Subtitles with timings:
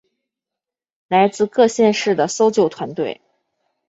[1.09, 3.21] 来自各县市的搜救团队